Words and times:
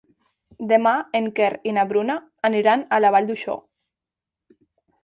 Demà 0.71 0.93
en 1.19 1.27
Quer 1.41 1.49
i 1.71 1.75
na 1.79 1.85
Bruna 1.93 2.17
aniran 2.51 2.87
a 2.95 3.01
la 3.07 3.13
Vall 3.19 3.31
d'Uixó. 3.33 3.61